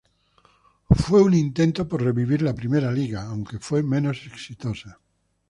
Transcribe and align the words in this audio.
Fue 0.89 1.21
un 1.21 1.35
intento 1.35 1.87
por 1.87 2.01
revivir 2.01 2.41
la 2.41 2.55
primera 2.55 2.91
Liga, 2.91 3.21
aunque 3.21 3.59
fue 3.59 3.83
menos 3.83 4.25
exitosa. 4.25 4.99